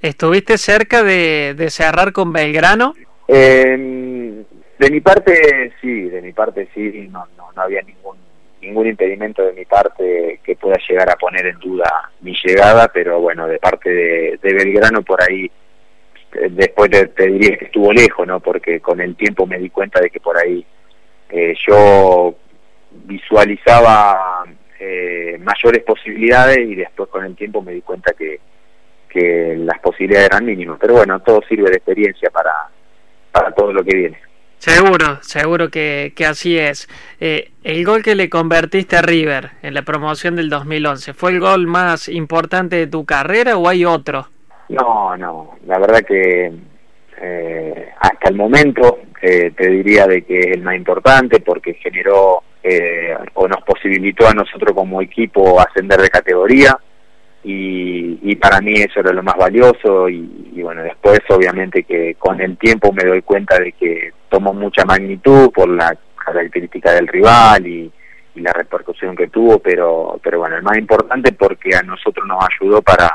¿Estuviste 0.00 0.59
cerca 0.59 1.02
de, 1.02 1.67
cerrar 1.71 2.12
con 2.12 2.33
Belgrano? 2.33 2.95
De 3.26 4.90
mi 4.90 5.00
parte, 5.00 5.73
sí, 5.81 6.02
de 6.02 6.23
mi 6.23 6.33
parte 6.33 6.69
sí, 6.73 7.09
no, 7.11 7.26
no, 7.37 7.50
no 7.52 7.62
había 7.62 7.83
ningún 7.83 8.17
ningún 8.61 8.87
impedimento 8.87 9.45
de 9.45 9.52
mi 9.52 9.64
parte 9.64 10.40
que 10.43 10.57
pueda 10.57 10.76
llegar 10.88 11.11
a 11.11 11.17
poner 11.17 11.47
en 11.47 11.59
duda 11.59 12.11
mi 12.21 12.35
llegada, 12.45 12.88
pero 12.88 13.21
bueno, 13.21 13.47
de 13.47 13.59
parte 13.59 13.90
de, 13.90 14.38
Belgrano 14.43 15.02
por 15.02 15.23
ahí, 15.23 15.50
eh, 16.35 16.49
después 16.50 16.90
te, 16.90 17.26
diría 17.26 17.57
que 17.57 17.67
estuvo 17.67 17.93
lejos, 17.93 18.26
¿no? 18.26 18.40
Porque 18.40 18.81
con 18.81 19.00
el 19.00 19.17
tiempo 19.17 19.47
me 19.47 19.59
di 19.59 19.71
cuenta 19.71 20.00
de 20.00 20.11
que 20.11 20.21
por 20.21 20.37
ahí 20.37 20.64
eh, 21.31 21.55
yo 21.67 22.35
visualizaba 23.05 24.45
eh, 24.81 25.38
mayores 25.40 25.83
posibilidades 25.85 26.59
y 26.59 26.75
después 26.75 27.09
con 27.11 27.25
el 27.25 27.37
tiempo 27.37 27.62
me 27.62 27.73
di 27.73 27.83
cuenta 27.83 28.12
que, 28.12 28.40
que 29.09 29.57
las 29.59 29.79
posibilidades 29.81 30.29
eran 30.31 30.45
mínimas. 30.45 30.79
Pero 30.81 30.95
bueno, 30.95 31.21
todo 31.21 31.41
sirve 31.49 31.71
de 31.71 31.77
experiencia 31.77 32.31
para, 32.31 32.53
para 33.33 33.53
todo 33.53 33.73
lo 33.73 33.83
que 33.83 33.97
viene. 33.97 34.19
Seguro, 34.59 35.19
seguro 35.23 35.71
que, 35.71 36.12
que 36.17 36.27
así 36.27 36.59
es. 36.59 36.88
Eh, 37.21 37.53
el 37.62 37.85
gol 37.85 38.03
que 38.03 38.17
le 38.17 38.29
convertiste 38.29 38.97
a 38.97 39.03
River 39.03 39.50
en 39.62 39.75
la 39.75 39.83
promoción 39.83 40.35
del 40.35 40.50
2011, 40.50 41.15
¿fue 41.15 41.31
el 41.31 41.41
gol 41.41 41.67
más 41.67 42.09
importante 42.09 42.77
de 42.77 42.87
tu 42.88 43.05
carrera 43.05 43.57
o 43.57 43.69
hay 43.69 43.85
otro? 43.85 44.29
No, 44.69 45.17
no, 45.17 45.57
la 45.67 45.79
verdad 45.79 46.03
que 46.03 46.53
eh, 47.21 47.88
hasta 48.00 48.29
el 48.29 48.37
momento 48.37 48.99
eh, 49.23 49.53
te 49.57 49.69
diría 49.69 50.07
de 50.07 50.23
que 50.23 50.41
es 50.41 50.57
el 50.57 50.62
más 50.62 50.77
importante 50.77 51.41
porque 51.41 51.75
generó 51.75 52.43
eh, 52.62 53.17
o 53.35 53.49
nos 53.49 53.62
posibilitó 53.62 54.29
a 54.29 54.35
nosotros 54.35 54.73
como 54.75 55.00
equipo 55.00 55.61
ascender 55.61 56.00
de 56.00 56.11
categoría 56.11 56.79
y, 57.45 58.37
para 58.37 58.61
mí 58.61 58.75
eso 58.75 59.00
era 59.00 59.12
lo 59.12 59.23
más 59.23 59.37
valioso 59.37 60.09
y, 60.09 60.61
bueno, 60.62 60.83
después 60.83 61.21
obviamente 61.30 61.83
que 61.83 62.14
con 62.14 62.40
el 62.40 62.57
tiempo 62.57 62.92
me 62.92 63.04
doy 63.04 63.23
cuenta 63.23 63.59
de 63.59 63.73
que 63.73 64.12
tomó 64.28 64.52
mucha 64.52 64.85
magnitud 64.85 65.50
por 65.50 65.68
la 65.68 65.97
característica 66.16 66.92
del 66.92 67.09
rival 67.09 67.66
y, 67.66 67.92
la 68.35 68.52
repercusión 68.52 69.16
que 69.16 69.26
tuvo, 69.26 69.59
pero, 69.59 70.21
pero 70.23 70.38
bueno, 70.38 70.54
el 70.54 70.62
más 70.62 70.78
importante 70.78 71.33
porque 71.33 71.75
a 71.75 71.83
nosotros 71.83 72.25
nos 72.25 72.38
ayudó 72.45 72.80
para, 72.83 73.11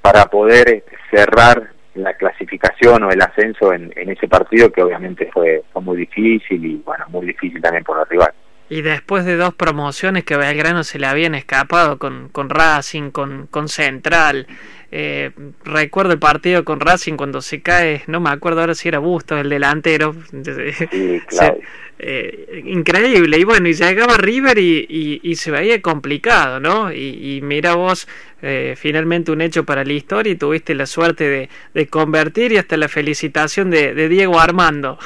para 0.00 0.26
poder 0.26 0.84
cerrar 1.10 1.70
la 1.96 2.14
clasificación 2.14 3.02
o 3.02 3.10
el 3.10 3.20
ascenso 3.20 3.72
en, 3.72 3.92
ese 3.96 4.28
partido 4.28 4.70
que 4.70 4.82
obviamente 4.82 5.28
fue, 5.32 5.64
fue 5.72 5.82
muy 5.82 5.96
difícil 5.96 6.64
y 6.64 6.76
bueno, 6.76 7.06
muy 7.08 7.26
difícil 7.26 7.60
también 7.60 7.82
por 7.82 7.98
el 7.98 8.06
rival. 8.06 8.32
Y 8.68 8.82
después 8.82 9.24
de 9.24 9.36
dos 9.36 9.54
promociones 9.54 10.24
que 10.24 10.36
Belgrano 10.36 10.82
se 10.82 10.98
le 10.98 11.06
habían 11.06 11.34
escapado 11.34 11.98
con, 11.98 12.28
con 12.30 12.50
Racing, 12.50 13.10
con, 13.10 13.46
con 13.46 13.68
Central, 13.68 14.46
eh, 14.92 15.30
recuerdo 15.64 16.12
el 16.12 16.18
partido 16.18 16.64
con 16.64 16.80
Racing 16.80 17.16
cuando 17.16 17.42
se 17.42 17.60
cae, 17.60 18.02
no 18.06 18.20
me 18.20 18.30
acuerdo 18.30 18.60
ahora 18.60 18.74
si 18.74 18.88
era 18.88 18.98
Bustos 18.98 19.40
el 19.40 19.48
delantero. 19.48 20.14
Eh, 21.98 22.62
increíble. 22.66 23.38
Y 23.38 23.44
bueno, 23.44 23.68
y 23.68 23.72
llegaba 23.72 24.18
River 24.18 24.58
y, 24.58 25.18
y, 25.22 25.34
se 25.36 25.50
veía 25.50 25.80
complicado, 25.80 26.60
¿no? 26.60 26.92
Y, 26.92 27.40
mira 27.42 27.74
vos, 27.74 28.06
eh, 28.42 28.74
finalmente 28.76 29.32
un 29.32 29.40
hecho 29.40 29.64
para 29.64 29.82
la 29.82 29.94
historia 29.94 30.34
y 30.34 30.36
tuviste 30.36 30.74
la 30.74 30.84
suerte 30.84 31.24
de, 31.26 31.48
de 31.72 31.86
convertir 31.86 32.52
y 32.52 32.58
hasta 32.58 32.76
la 32.76 32.88
felicitación 32.88 33.70
de, 33.70 33.94
de 33.94 34.10
Diego 34.10 34.38
Armando. 34.38 34.98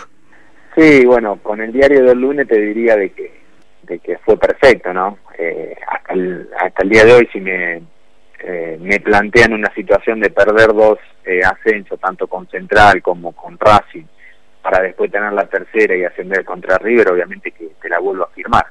Sí, 0.75 1.05
bueno, 1.05 1.39
con 1.41 1.61
el 1.61 1.73
diario 1.73 2.03
del 2.03 2.21
lunes 2.21 2.49
te 2.49 2.61
diría 2.61 2.97
de 2.97 3.11
que 3.11 3.40
que 3.99 4.19
fue 4.19 4.39
perfecto, 4.39 4.93
¿no? 4.93 5.19
Eh, 5.37 5.75
hasta, 5.87 6.13
el, 6.15 6.49
hasta 6.59 6.83
el 6.83 6.89
día 6.89 7.05
de 7.05 7.13
hoy, 7.15 7.29
si 7.33 7.41
me, 7.41 7.83
eh, 8.43 8.79
me 8.81 9.01
plantean 9.01 9.53
una 9.53 9.73
situación 9.75 10.21
de 10.21 10.31
perder 10.31 10.69
dos 10.73 10.99
eh, 11.25 11.41
ascensos, 11.45 11.99
tanto 12.01 12.27
con 12.27 12.49
Central 12.49 13.03
como 13.03 13.33
con 13.33 13.59
Racing, 13.59 14.05
para 14.63 14.83
después 14.83 15.11
tener 15.11 15.33
la 15.33 15.47
tercera 15.47 15.97
y 15.97 16.05
ascender 16.05 16.45
contra 16.45 16.79
River, 16.79 17.11
obviamente 17.11 17.51
que 17.51 17.71
te 17.81 17.89
la 17.89 17.99
vuelvo 17.99 18.25
a 18.25 18.31
firmar. 18.31 18.67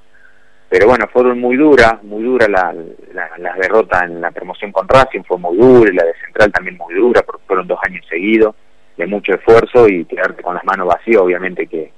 Pero 0.70 0.88
bueno, 0.88 1.08
fueron 1.12 1.40
muy 1.40 1.58
duras, 1.58 2.02
muy 2.04 2.24
duras 2.24 2.48
la, 2.48 2.74
la, 3.38 3.54
derrotas 3.56 4.04
en 4.04 4.22
la 4.22 4.30
promoción 4.30 4.72
con 4.72 4.88
Racing, 4.88 5.24
fue 5.24 5.40
muy 5.40 5.58
dura, 5.58 5.92
y 5.92 5.96
la 5.96 6.06
de 6.06 6.14
Central 6.24 6.52
también 6.52 6.78
muy 6.78 6.94
dura, 6.94 7.24
porque 7.24 7.44
fueron 7.48 7.68
dos 7.68 7.80
años 7.84 8.06
seguidos 8.08 8.56
de 8.96 9.08
mucho 9.08 9.34
esfuerzo 9.34 9.88
y 9.88 10.06
quedarte 10.06 10.44
con 10.44 10.54
las 10.54 10.64
manos 10.66 10.88
vacías, 10.88 11.22
obviamente 11.22 11.66
que, 11.66 11.92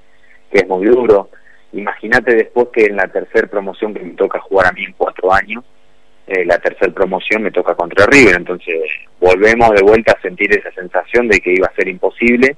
que 0.51 0.59
es 0.59 0.67
muy 0.67 0.85
duro. 0.85 1.29
Imagínate 1.73 2.35
después 2.35 2.67
que 2.73 2.85
en 2.85 2.97
la 2.97 3.07
tercera 3.07 3.47
promoción 3.47 3.93
que 3.93 4.01
me 4.01 4.13
toca 4.13 4.39
jugar 4.39 4.67
a 4.67 4.71
mí 4.73 4.83
en 4.83 4.93
cuatro 4.93 5.33
años, 5.33 5.63
eh, 6.27 6.45
la 6.45 6.59
tercera 6.59 6.93
promoción 6.93 7.43
me 7.43 7.51
toca 7.51 7.75
contra 7.75 8.05
River, 8.05 8.35
entonces 8.35 8.75
volvemos 9.19 9.71
de 9.71 9.81
vuelta 9.81 10.13
a 10.13 10.21
sentir 10.21 10.51
esa 10.51 10.71
sensación 10.71 11.27
de 11.27 11.39
que 11.39 11.53
iba 11.53 11.67
a 11.67 11.75
ser 11.75 11.87
imposible. 11.87 12.55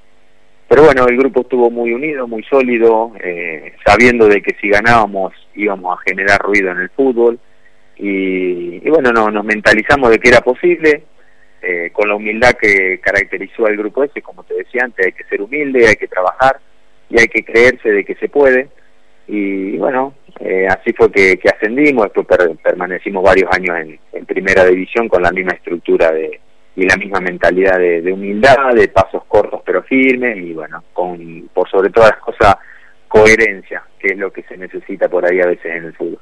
Pero 0.67 0.83
bueno, 0.83 1.05
el 1.07 1.17
grupo 1.17 1.41
estuvo 1.41 1.69
muy 1.69 1.93
unido, 1.93 2.27
muy 2.27 2.43
sólido, 2.43 3.13
eh, 3.23 3.73
sabiendo 3.85 4.27
de 4.27 4.41
que 4.41 4.55
si 4.59 4.69
ganábamos 4.69 5.33
íbamos 5.55 5.97
a 5.97 6.01
generar 6.03 6.39
ruido 6.41 6.71
en 6.71 6.79
el 6.79 6.89
fútbol. 6.89 7.39
Y, 7.95 8.79
bueno, 8.89 9.11
no, 9.11 9.29
nos 9.29 9.45
mentalizamos 9.45 10.09
de 10.09 10.19
que 10.19 10.29
era 10.29 10.41
posible, 10.41 11.03
eh, 11.61 11.91
con 11.93 12.09
la 12.09 12.15
humildad 12.15 12.53
que 12.53 12.99
caracterizó 12.99 13.67
al 13.67 13.77
grupo 13.77 14.03
ese, 14.03 14.21
como 14.21 14.43
te 14.43 14.55
decía 14.55 14.83
antes, 14.83 15.05
hay 15.05 15.11
que 15.13 15.23
ser 15.25 15.41
humilde, 15.41 15.87
hay 15.87 15.95
que 15.95 16.07
trabajar 16.07 16.59
y 17.09 17.19
hay 17.19 17.27
que 17.27 17.43
creerse 17.43 17.89
de 17.89 18.03
que 18.03 18.15
se 18.15 18.29
puede 18.29 18.67
y 19.27 19.77
bueno, 19.77 20.13
eh, 20.39 20.67
así 20.67 20.93
fue 20.93 21.11
que, 21.11 21.39
ascendimos, 21.53 22.05
después 22.05 22.27
permanecimos 22.61 23.23
varios 23.23 23.49
años 23.51 23.77
en, 24.11 24.25
primera 24.25 24.65
división 24.65 25.07
con 25.07 25.21
la 25.21 25.31
misma 25.31 25.51
estructura 25.51 26.11
de, 26.11 26.39
y 26.75 26.85
la 26.85 26.97
misma 26.97 27.19
mentalidad 27.19 27.77
de, 27.77 28.11
humildad, 28.11 28.73
de 28.73 28.87
pasos 28.87 29.23
cortos 29.27 29.61
pero 29.63 29.83
firmes 29.83 30.37
y 30.37 30.53
bueno, 30.53 30.83
con 30.91 31.49
por 31.53 31.69
sobre 31.69 31.89
todas 31.91 32.11
las 32.11 32.19
cosas 32.19 32.55
coherencia, 33.07 33.83
que 33.99 34.07
es 34.13 34.17
lo 34.17 34.31
que 34.33 34.41
se 34.43 34.57
necesita 34.57 35.07
por 35.07 35.25
ahí 35.25 35.39
a 35.39 35.45
veces 35.45 35.65
en 35.65 35.85
el 35.85 35.93
fútbol. 35.93 36.19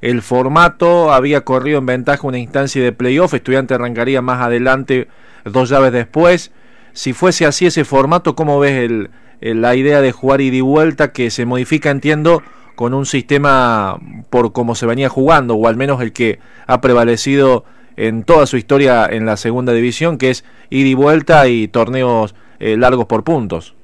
El 0.00 0.22
formato 0.22 1.12
había 1.12 1.42
corrido 1.42 1.78
en 1.78 1.86
ventaja 1.86 2.26
una 2.26 2.38
instancia 2.38 2.82
de 2.82 2.92
playoff, 2.92 3.34
estudiante 3.34 3.74
arrancaría 3.74 4.20
más 4.22 4.40
adelante, 4.42 5.06
dos 5.44 5.68
llaves 5.68 5.92
después. 5.92 6.52
Si 6.92 7.12
fuese 7.12 7.46
así 7.46 7.66
ese 7.66 7.84
formato, 7.84 8.34
¿cómo 8.34 8.58
ves 8.58 8.72
el, 8.72 9.10
la 9.40 9.74
idea 9.74 10.00
de 10.00 10.12
jugar 10.12 10.40
ida 10.40 10.56
y 10.56 10.60
vuelta 10.60 11.12
que 11.12 11.30
se 11.30 11.46
modifica, 11.46 11.90
entiendo, 11.90 12.42
con 12.74 12.94
un 12.94 13.06
sistema 13.06 13.98
por 14.30 14.52
como 14.52 14.74
se 14.74 14.86
venía 14.86 15.08
jugando, 15.08 15.54
o 15.54 15.66
al 15.66 15.76
menos 15.76 16.00
el 16.00 16.12
que 16.12 16.38
ha 16.66 16.80
prevalecido 16.80 17.64
en 17.96 18.22
toda 18.22 18.46
su 18.46 18.56
historia 18.56 19.06
en 19.10 19.26
la 19.26 19.36
segunda 19.36 19.72
división, 19.72 20.18
que 20.18 20.30
es 20.30 20.44
ida 20.70 20.88
y 20.88 20.94
vuelta 20.94 21.48
y 21.48 21.68
torneos 21.68 22.34
eh, 22.60 22.76
largos 22.76 23.06
por 23.06 23.24
puntos. 23.24 23.74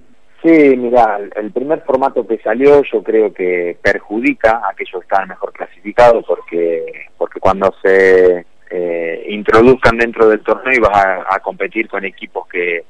Sí, 0.43 0.77
mira, 0.77 1.19
el 1.37 1.51
primer 1.53 1.81
formato 1.81 2.27
que 2.27 2.39
salió 2.39 2.83
yo 2.83 3.03
creo 3.03 3.33
que 3.33 3.77
perjudica 3.83 4.61
a 4.65 4.71
aquellos 4.71 5.01
que 5.01 5.07
están 5.07 5.29
mejor 5.29 5.53
clasificados 5.53 6.25
porque, 6.27 7.07
porque 7.17 7.41
cuando 7.41 7.75
se 7.83 8.45
eh, 8.71 9.27
introduzcan 9.31 9.97
dentro 9.97 10.29
del 10.29 10.41
torneo 10.41 10.75
y 10.75 10.81
vas 10.81 10.97
a, 10.97 11.35
a 11.35 11.39
competir 11.41 11.89
con 11.89 12.05
equipos 12.05 12.47
que, 12.47 12.85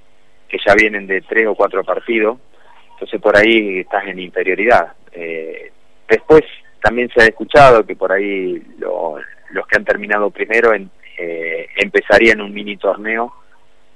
que 0.49 0.59
ya 0.66 0.75
vienen 0.75 1.06
de 1.06 1.21
tres 1.23 1.47
o 1.47 1.54
cuatro 1.54 1.85
partidos, 1.85 2.38
entonces 2.94 3.20
por 3.20 3.36
ahí 3.36 3.80
estás 3.80 4.06
en 4.06 4.20
inferioridad. 4.20 4.92
Eh, 5.12 5.72
después 6.08 6.42
también 6.80 7.10
se 7.14 7.22
ha 7.22 7.26
escuchado 7.26 7.84
que 7.84 7.96
por 7.96 8.12
ahí 8.12 8.62
los 8.78 9.66
que 9.66 9.76
han 9.76 9.84
terminado 9.84 10.30
primero 10.30 10.72
eh, 10.74 11.68
empezarían 11.76 12.40
un 12.40 12.52
mini 12.52 12.76
torneo 12.76 13.32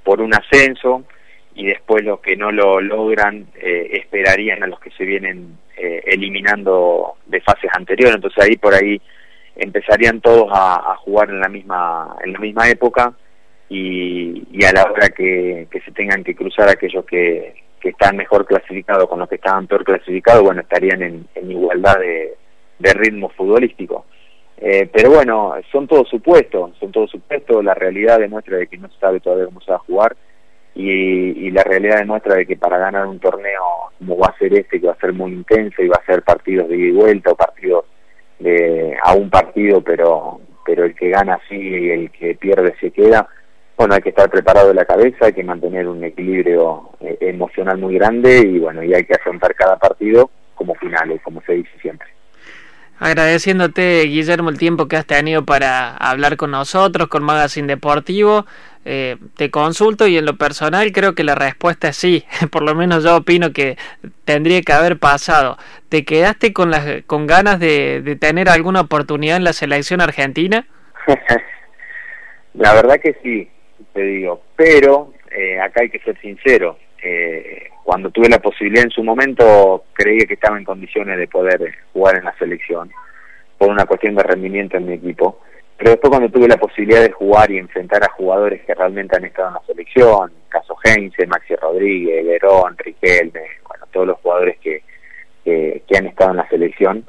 por 0.03 0.21
un 0.21 0.35
ascenso 0.35 1.05
y 1.55 1.67
después 1.67 2.05
los 2.05 2.21
que 2.21 2.37
no 2.37 2.51
lo 2.51 2.81
logran 2.81 3.47
eh, 3.57 3.91
esperarían 3.93 4.63
a 4.63 4.67
los 4.67 4.81
que 4.81 4.91
se 4.91 5.05
vienen 5.05 5.59
eliminando 5.81 7.15
de 7.27 7.41
fases 7.41 7.71
anteriores. 7.73 8.17
Entonces 8.17 8.43
ahí 8.43 8.57
por 8.57 8.75
ahí 8.75 9.01
empezarían 9.55 10.21
todos 10.21 10.49
a, 10.53 10.97
jugar 10.97 11.31
en 11.31 11.39
la 11.39 11.49
misma 11.49 12.17
en 12.25 12.33
la 12.33 12.41
misma 12.41 12.69
época 12.69 13.13
y, 13.69 14.65
a 14.65 14.73
la 14.73 14.91
hora 14.91 15.09
que 15.11 15.69
se 15.85 15.93
tengan 15.93 16.25
que 16.25 16.35
cruzar 16.35 16.69
aquellos 16.69 17.05
que, 17.05 17.55
que 17.79 17.91
están 17.91 18.17
mejor 18.17 18.47
clasificados 18.47 19.09
con 19.09 19.19
los 19.19 19.29
que 19.29 19.37
estaban 19.37 19.67
peor 19.67 19.85
clasificados, 19.85 20.43
bueno, 20.43 20.61
estarían 20.61 21.03
en, 21.03 21.51
igualdad 21.51 21.99
de, 21.99 22.37
ritmo 22.95 23.29
futbolístico. 23.31 24.07
Eh, 24.57 24.89
pero 24.93 25.11
bueno, 25.11 25.55
son 25.71 25.87
todos 25.87 26.09
supuestos, 26.09 26.73
son 26.81 26.91
todos 26.91 27.11
supuestos, 27.11 27.65
la 27.65 27.75
realidad 27.75 28.19
demuestra 28.19 28.57
de 28.57 28.67
que 28.67 28.77
no 28.77 28.89
se 28.89 28.99
sabe 28.99 29.21
todavía 29.21 29.47
cómo 29.47 29.61
se 29.61 29.71
va 29.71 29.77
a 29.77 29.81
jugar 29.81 30.17
y, 30.75 31.51
la 31.51 31.65
realidad 31.65 31.99
demuestra 31.99 32.37
de 32.37 32.47
que 32.47 32.57
para 32.57 32.79
ganar 32.79 33.07
un 33.07 33.19
torneo 33.19 33.91
como 33.99 34.17
va 34.17 34.29
a 34.29 34.39
ser 34.39 34.55
este, 34.55 34.81
que 34.81 34.87
va 34.87 34.93
a 34.93 35.01
ser 35.01 35.13
muy 35.13 35.33
intenso 35.33 35.83
y 35.83 35.89
va 35.89 35.99
a 36.01 36.07
ser 36.07 36.23
partidos 36.23 36.69
de 36.69 36.77
ida 36.77 36.87
y 36.87 36.93
vuelta 36.93 37.33
o 37.33 37.35
partidos 37.35 37.85
de, 38.39 38.97
a 39.03 39.15
un 39.15 39.29
partido, 39.29 39.81
pero, 39.81 40.41
pero 40.65 40.85
el 40.85 40.95
que 40.95 41.11
gana 41.11 41.41
sí 41.49 41.57
y 41.57 41.91
el 41.91 42.11
que 42.11 42.37
pierde 42.37 42.75
se 42.81 42.93
queda, 42.93 43.29
bueno, 43.79 43.95
hay 43.95 44.01
que 44.01 44.09
estar 44.09 44.29
preparado 44.29 44.69
de 44.69 44.75
la 44.75 44.85
cabeza, 44.85 45.27
hay 45.27 45.33
que 45.33 45.45
mantener 45.45 45.87
un 45.87 46.03
equilibrio 46.03 46.91
eh, 47.01 47.17
emocional 47.21 47.79
muy 47.79 47.95
grande 47.95 48.41
y 48.41 48.59
bueno, 48.59 48.83
y 48.83 48.93
hay 48.93 49.05
que 49.05 49.15
afrontar 49.15 49.55
cada 49.55 49.79
partido 49.79 50.31
como 50.57 50.75
finales, 50.75 51.21
como 51.23 51.41
se 51.43 51.53
dice 51.53 51.71
siempre. 51.81 52.09
Agradeciéndote, 52.99 54.03
Guillermo, 54.03 54.51
el 54.51 54.59
tiempo 54.59 54.89
que 54.89 54.97
has 54.97 55.07
tenido 55.07 55.45
para 55.45 55.97
hablar 55.97 56.37
con 56.37 56.51
nosotros, 56.51 57.07
con 57.07 57.23
Magazine 57.23 57.69
Deportivo. 57.69 58.47
Eh, 58.85 59.17
te 59.37 59.53
consulto 59.53 60.09
y 60.09 60.19
en 60.19 60.25
lo 60.25 60.37
personal 60.37 60.91
creo 60.91 61.15
que 61.15 61.23
la 61.23 61.37
respuesta 61.37 61.91
es 61.91 61.97
sí. 61.97 62.25
Por 62.51 62.65
lo 62.65 62.75
menos 62.75 63.05
yo 63.05 63.19
opino 63.19 63.53
que 63.53 63.77
tendría 64.25 64.61
que 64.63 64.73
haber 64.73 64.99
pasado. 64.99 65.57
¿Te 65.89 66.05
quedaste 66.05 66.53
con, 66.53 66.73
las, 66.73 67.05
con 67.07 67.29
ganas 67.29 67.61
de, 67.61 68.03
de 68.03 68.17
tener 68.17 68.49
alguna 68.49 68.81
oportunidad 68.81 69.37
en 69.37 69.45
la 69.45 69.53
selección 69.53 70.01
argentina? 70.01 70.67
la 72.55 72.75
verdad 72.75 72.99
que 73.01 73.17
sí 73.23 73.49
te 73.93 74.03
digo, 74.03 74.43
pero 74.57 75.13
eh, 75.31 75.61
acá 75.61 75.83
hay 75.83 75.91
que 75.91 76.01
ser 76.01 76.19
sincero, 76.21 76.79
eh, 77.03 77.69
cuando 77.85 78.11
tuve 78.11 78.29
la 78.29 78.39
posibilidad 78.39 78.85
en 78.85 78.91
su 78.91 79.05
momento 79.05 79.85
creía 79.93 80.27
que 80.27 80.35
estaba 80.35 80.59
en 80.59 80.65
condiciones 80.65 81.17
de 81.19 81.29
poder 81.29 81.75
jugar 81.93 82.17
en 82.19 82.25
la 82.25 82.37
selección 82.39 82.91
por 83.57 83.71
una 83.71 83.87
cuestión 83.87 84.15
de 84.15 84.23
rendimiento 84.23 84.77
en 84.77 84.87
mi 84.87 84.95
equipo, 84.95 85.41
pero 85.77 85.93
después 85.93 86.11
cuando 86.11 86.29
tuve 86.29 86.49
la 86.49 86.57
posibilidad 86.57 87.03
de 87.03 87.13
jugar 87.13 87.51
y 87.51 87.59
enfrentar 87.59 88.03
a 88.03 88.13
jugadores 88.13 88.63
que 88.65 88.75
realmente 88.75 89.17
han 89.17 89.25
estado 89.25 89.49
en 89.49 89.55
la 89.55 89.63
selección, 89.67 90.33
caso 90.49 90.77
Heinze, 90.85 91.27
Maxi 91.27 91.55
Rodríguez, 91.55 92.27
Verón, 92.27 92.77
Riquelme, 92.77 93.43
bueno, 93.69 93.87
todos 93.93 94.09
los 94.09 94.19
jugadores 94.19 94.59
que, 94.59 94.83
que, 95.45 95.97
han 95.97 96.07
estado 96.07 96.33
en 96.33 96.37
la 96.39 96.49
selección, 96.49 97.05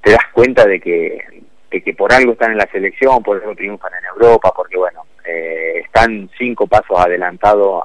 te 0.00 0.12
das 0.12 0.26
cuenta 0.32 0.64
de 0.64 0.80
que, 0.80 1.42
de 1.70 1.82
que 1.82 1.94
por 1.94 2.12
algo 2.12 2.32
están 2.32 2.52
en 2.52 2.58
la 2.58 2.70
selección, 2.70 3.22
por 3.22 3.36
algo 3.40 3.54
triunfan 3.54 3.92
en 3.98 4.04
Europa, 4.06 4.52
porque 4.54 4.76
bueno, 4.76 5.02
eh, 5.24 5.82
están 5.84 6.28
cinco 6.38 6.66
pasos 6.66 6.98
adelantados 6.98 7.82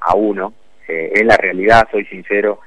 a, 0.00 0.14
uno, 0.14 0.54
eh, 0.88 1.12
en 1.14 1.26
la 1.26 1.36
realidad, 1.36 1.88
soy 1.90 2.04
sincero, 2.06 2.60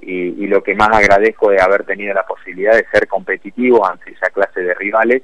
y, 0.00 0.46
lo 0.46 0.62
que 0.62 0.74
más 0.74 0.90
agradezco 0.92 1.50
de 1.50 1.60
haber 1.60 1.84
tenido 1.84 2.14
la 2.14 2.24
posibilidad 2.24 2.74
de 2.74 2.86
ser 2.92 3.08
competitivo 3.08 3.84
ante 3.84 4.12
esa 4.12 4.30
clase 4.30 4.60
de 4.60 4.74
rivales, 4.74 5.22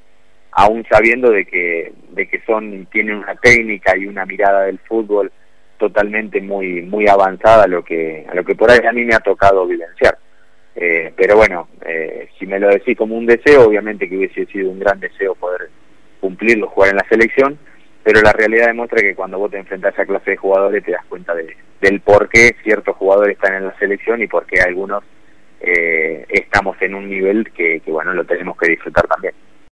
aún 0.51 0.85
sabiendo 0.89 1.31
de 1.31 1.45
que, 1.45 1.93
de 2.09 2.27
que 2.27 2.41
son, 2.45 2.87
tienen 2.87 3.15
una 3.15 3.35
técnica 3.35 3.95
y 3.97 4.05
una 4.05 4.25
mirada 4.25 4.63
del 4.63 4.79
fútbol 4.79 5.31
totalmente 5.77 6.41
muy, 6.41 6.81
muy 6.81 7.07
avanzada 7.07 7.63
a 7.63 7.67
lo 7.67 7.83
que, 7.83 8.25
a 8.29 8.35
lo 8.35 8.43
que 8.43 8.55
por 8.55 8.69
ahí 8.69 8.79
a 8.85 8.91
mí 8.91 9.05
me 9.05 9.15
ha 9.15 9.19
tocado 9.19 9.65
vivenciar. 9.65 10.17
Eh, 10.75 11.13
pero 11.15 11.35
bueno, 11.37 11.67
eh, 11.85 12.29
si 12.37 12.45
me 12.45 12.59
lo 12.59 12.69
decís 12.69 12.97
como 12.97 13.15
un 13.15 13.25
deseo, 13.25 13.67
obviamente 13.67 14.09
que 14.09 14.17
hubiese 14.17 14.45
sido 14.47 14.71
un 14.71 14.79
gran 14.79 14.99
deseo 14.99 15.35
poder 15.35 15.69
cumplirlo, 16.19 16.67
jugar 16.69 16.91
en 16.91 16.97
la 16.97 17.07
selección, 17.09 17.59
pero 18.03 18.21
la 18.21 18.33
realidad 18.33 18.67
demuestra 18.67 19.01
que 19.01 19.15
cuando 19.15 19.39
vos 19.39 19.49
te 19.51 19.57
enfrentás 19.57 19.97
a 19.97 20.05
clase 20.05 20.31
de 20.31 20.37
jugadores 20.37 20.83
te 20.83 20.91
das 20.91 21.05
cuenta 21.05 21.33
de, 21.33 21.55
del 21.81 22.01
por 22.01 22.27
qué 22.29 22.55
ciertos 22.63 22.95
jugadores 22.97 23.35
están 23.35 23.55
en 23.55 23.67
la 23.67 23.77
selección 23.77 24.21
y 24.21 24.27
por 24.27 24.45
qué 24.45 24.61
algunos 24.61 25.03
eh, 25.61 26.25
estamos 26.27 26.75
en 26.81 26.95
un 26.95 27.09
nivel 27.09 27.51
que, 27.51 27.79
que, 27.79 27.91
bueno, 27.91 28.13
lo 28.13 28.25
tenemos 28.25 28.57
que 28.57 28.71
disfrutar 28.71 29.07
también. 29.07 29.33